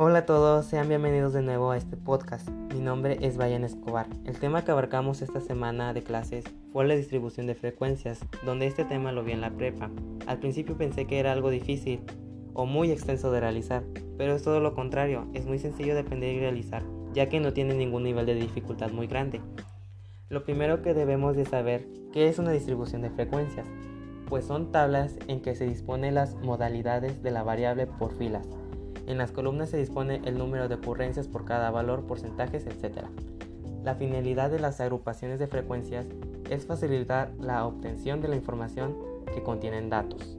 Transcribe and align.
Hola 0.00 0.20
a 0.20 0.26
todos, 0.26 0.66
sean 0.66 0.88
bienvenidos 0.88 1.32
de 1.32 1.42
nuevo 1.42 1.72
a 1.72 1.76
este 1.76 1.96
podcast. 1.96 2.48
Mi 2.72 2.78
nombre 2.78 3.18
es 3.20 3.36
Bayan 3.36 3.64
Escobar. 3.64 4.06
El 4.26 4.38
tema 4.38 4.64
que 4.64 4.70
abarcamos 4.70 5.22
esta 5.22 5.40
semana 5.40 5.92
de 5.92 6.04
clases 6.04 6.44
fue 6.72 6.86
la 6.86 6.94
distribución 6.94 7.48
de 7.48 7.56
frecuencias, 7.56 8.20
donde 8.46 8.68
este 8.68 8.84
tema 8.84 9.10
lo 9.10 9.24
vi 9.24 9.32
en 9.32 9.40
la 9.40 9.50
prepa. 9.50 9.90
Al 10.28 10.38
principio 10.38 10.78
pensé 10.78 11.06
que 11.06 11.18
era 11.18 11.32
algo 11.32 11.50
difícil 11.50 12.00
o 12.54 12.64
muy 12.64 12.92
extenso 12.92 13.32
de 13.32 13.40
realizar, 13.40 13.82
pero 14.16 14.36
es 14.36 14.44
todo 14.44 14.60
lo 14.60 14.72
contrario, 14.72 15.26
es 15.34 15.46
muy 15.46 15.58
sencillo 15.58 15.94
de 15.94 16.02
aprender 16.02 16.32
y 16.32 16.38
realizar, 16.38 16.84
ya 17.12 17.28
que 17.28 17.40
no 17.40 17.52
tiene 17.52 17.74
ningún 17.74 18.04
nivel 18.04 18.24
de 18.24 18.36
dificultad 18.36 18.92
muy 18.92 19.08
grande. 19.08 19.40
Lo 20.28 20.44
primero 20.44 20.80
que 20.80 20.94
debemos 20.94 21.34
de 21.34 21.44
saber, 21.44 21.88
¿qué 22.12 22.28
es 22.28 22.38
una 22.38 22.52
distribución 22.52 23.02
de 23.02 23.10
frecuencias? 23.10 23.66
Pues 24.28 24.44
son 24.44 24.70
tablas 24.70 25.16
en 25.26 25.42
que 25.42 25.56
se 25.56 25.66
disponen 25.66 26.14
las 26.14 26.36
modalidades 26.36 27.20
de 27.20 27.32
la 27.32 27.42
variable 27.42 27.88
por 27.88 28.16
filas. 28.16 28.46
En 29.08 29.16
las 29.16 29.32
columnas 29.32 29.70
se 29.70 29.78
dispone 29.78 30.20
el 30.26 30.36
número 30.36 30.68
de 30.68 30.74
ocurrencias 30.74 31.28
por 31.28 31.46
cada 31.46 31.70
valor, 31.70 32.04
porcentajes, 32.04 32.66
etc. 32.66 33.06
La 33.82 33.94
finalidad 33.94 34.50
de 34.50 34.60
las 34.60 34.82
agrupaciones 34.82 35.38
de 35.38 35.46
frecuencias 35.46 36.06
es 36.50 36.66
facilitar 36.66 37.32
la 37.40 37.64
obtención 37.66 38.20
de 38.20 38.28
la 38.28 38.36
información 38.36 38.98
que 39.32 39.42
contienen 39.42 39.88
datos. 39.88 40.36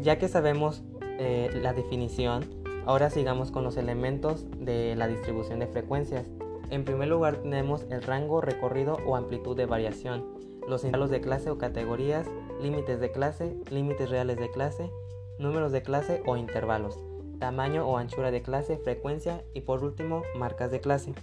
Ya 0.00 0.18
que 0.18 0.26
sabemos 0.26 0.82
eh, 1.20 1.48
la 1.62 1.72
definición, 1.72 2.44
ahora 2.86 3.08
sigamos 3.08 3.52
con 3.52 3.62
los 3.62 3.76
elementos 3.76 4.46
de 4.58 4.96
la 4.96 5.06
distribución 5.06 5.60
de 5.60 5.68
frecuencias. 5.68 6.26
En 6.70 6.84
primer 6.84 7.06
lugar 7.06 7.36
tenemos 7.36 7.86
el 7.88 8.02
rango, 8.02 8.40
recorrido 8.40 8.98
o 9.06 9.14
amplitud 9.14 9.56
de 9.56 9.66
variación, 9.66 10.24
los 10.66 10.82
intervalos 10.82 11.10
de 11.10 11.20
clase 11.20 11.50
o 11.50 11.58
categorías, 11.58 12.26
límites 12.60 12.98
de 12.98 13.12
clase, 13.12 13.56
límites 13.70 14.10
reales 14.10 14.38
de 14.38 14.50
clase, 14.50 14.90
números 15.38 15.70
de 15.70 15.82
clase 15.82 16.20
o 16.26 16.36
intervalos, 16.36 16.98
tamaño 17.38 17.86
o 17.86 17.98
anchura 17.98 18.30
de 18.30 18.42
clase, 18.42 18.78
frecuencia 18.78 19.42
y 19.54 19.60
por 19.62 19.82
último 19.84 20.22
marcas 20.36 20.70
de 20.70 20.80
clase. 20.80 21.14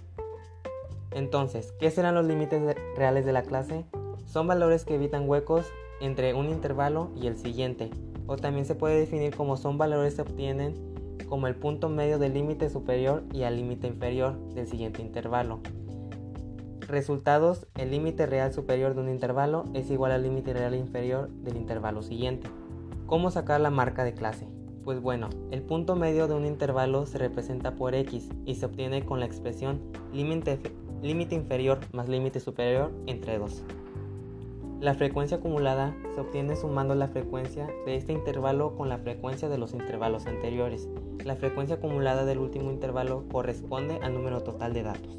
Entonces, 1.10 1.72
¿qué 1.78 1.90
serán 1.90 2.14
los 2.14 2.24
límites 2.24 2.76
reales 2.96 3.26
de 3.26 3.32
la 3.32 3.42
clase? 3.42 3.84
Son 4.26 4.46
valores 4.46 4.84
que 4.84 4.94
evitan 4.94 5.28
huecos 5.28 5.66
entre 6.00 6.34
un 6.34 6.48
intervalo 6.48 7.10
y 7.14 7.26
el 7.26 7.36
siguiente, 7.36 7.90
o 8.26 8.36
también 8.36 8.64
se 8.64 8.74
puede 8.74 8.98
definir 8.98 9.36
como 9.36 9.56
son 9.56 9.78
valores 9.78 10.14
que 10.14 10.16
se 10.16 10.22
obtienen 10.22 10.92
como 11.28 11.46
el 11.46 11.54
punto 11.54 11.88
medio 11.88 12.18
del 12.18 12.34
límite 12.34 12.68
superior 12.68 13.22
y 13.32 13.44
al 13.44 13.56
límite 13.56 13.86
inferior 13.86 14.38
del 14.54 14.66
siguiente 14.66 15.00
intervalo. 15.00 15.60
Resultados, 16.80 17.66
el 17.76 17.90
límite 17.90 18.26
real 18.26 18.52
superior 18.52 18.94
de 18.94 19.00
un 19.00 19.08
intervalo 19.08 19.64
es 19.72 19.90
igual 19.90 20.12
al 20.12 20.24
límite 20.24 20.52
real 20.52 20.74
inferior 20.74 21.30
del 21.30 21.56
intervalo 21.56 22.02
siguiente. 22.02 22.48
¿Cómo 23.06 23.30
sacar 23.30 23.60
la 23.60 23.70
marca 23.70 24.04
de 24.04 24.14
clase? 24.14 24.46
Pues 24.84 25.00
bueno, 25.00 25.28
el 25.52 25.62
punto 25.62 25.94
medio 25.94 26.26
de 26.26 26.34
un 26.34 26.44
intervalo 26.44 27.06
se 27.06 27.16
representa 27.16 27.76
por 27.76 27.94
x 27.94 28.28
y 28.44 28.56
se 28.56 28.66
obtiene 28.66 29.06
con 29.06 29.20
la 29.20 29.26
expresión 29.26 29.80
límite, 30.12 30.58
inferior 31.36 31.78
más 31.92 32.08
límite 32.08 32.40
superior 32.40 32.90
entre 33.06 33.38
2. 33.38 33.62
La 34.80 34.94
frecuencia 34.94 35.36
acumulada 35.36 35.94
se 36.16 36.20
obtiene 36.20 36.56
sumando 36.56 36.96
la 36.96 37.06
frecuencia 37.06 37.68
de 37.86 37.94
este 37.94 38.12
intervalo 38.12 38.74
con 38.74 38.88
la 38.88 38.98
frecuencia 38.98 39.48
de 39.48 39.56
los 39.56 39.72
intervalos 39.72 40.26
anteriores. 40.26 40.88
La 41.24 41.36
frecuencia 41.36 41.76
acumulada 41.76 42.24
del 42.24 42.38
último 42.38 42.72
intervalo 42.72 43.24
corresponde 43.30 44.00
al 44.02 44.14
número 44.14 44.42
total 44.42 44.72
de 44.72 44.82
datos. 44.82 45.16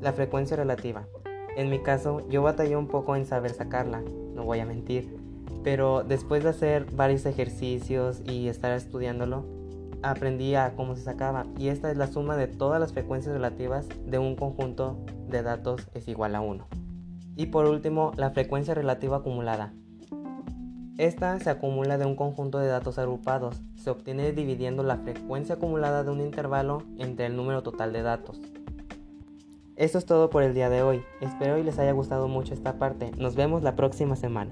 La 0.00 0.12
frecuencia 0.12 0.56
relativa. 0.56 1.08
En 1.56 1.68
mi 1.68 1.80
caso, 1.80 2.22
yo 2.28 2.42
batallé 2.42 2.76
un 2.76 2.86
poco 2.86 3.16
en 3.16 3.26
saber 3.26 3.50
sacarla, 3.50 4.04
no 4.34 4.44
voy 4.44 4.60
a 4.60 4.66
mentir, 4.66 5.16
pero 5.64 6.04
después 6.04 6.42
de 6.44 6.50
hacer 6.50 6.86
varios 6.92 7.26
ejercicios 7.26 8.22
y 8.24 8.48
estar 8.48 8.72
estudiándolo, 8.72 9.44
aprendí 10.02 10.54
a 10.54 10.74
cómo 10.76 10.94
se 10.94 11.02
sacaba 11.02 11.46
y 11.58 11.68
esta 11.68 11.90
es 11.90 11.96
la 11.96 12.06
suma 12.06 12.36
de 12.36 12.46
todas 12.46 12.80
las 12.80 12.92
frecuencias 12.92 13.34
relativas 13.34 13.88
de 14.06 14.18
un 14.18 14.36
conjunto 14.36 14.98
de 15.28 15.42
datos 15.42 15.88
es 15.94 16.08
igual 16.08 16.34
a 16.34 16.40
1. 16.40 16.66
Y 17.36 17.46
por 17.46 17.66
último, 17.66 18.12
la 18.16 18.30
frecuencia 18.30 18.74
relativa 18.74 19.18
acumulada. 19.18 19.72
Esta 20.96 21.38
se 21.38 21.50
acumula 21.50 21.96
de 21.96 22.06
un 22.06 22.16
conjunto 22.16 22.58
de 22.58 22.66
datos 22.66 22.98
agrupados. 22.98 23.62
Se 23.76 23.90
obtiene 23.90 24.32
dividiendo 24.32 24.82
la 24.82 24.96
frecuencia 24.96 25.54
acumulada 25.54 26.02
de 26.02 26.10
un 26.10 26.20
intervalo 26.20 26.82
entre 26.98 27.26
el 27.26 27.36
número 27.36 27.62
total 27.62 27.92
de 27.92 28.02
datos. 28.02 28.40
Esto 29.76 29.98
es 29.98 30.06
todo 30.06 30.28
por 30.28 30.42
el 30.42 30.54
día 30.54 30.68
de 30.70 30.82
hoy. 30.82 31.04
Espero 31.20 31.56
y 31.56 31.62
les 31.62 31.78
haya 31.78 31.92
gustado 31.92 32.26
mucho 32.26 32.52
esta 32.52 32.80
parte. 32.80 33.12
Nos 33.16 33.36
vemos 33.36 33.62
la 33.62 33.76
próxima 33.76 34.16
semana. 34.16 34.50